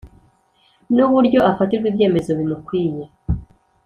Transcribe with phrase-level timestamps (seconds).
[0.95, 3.03] n uburyo afatirwa ibyemezo bimukwiye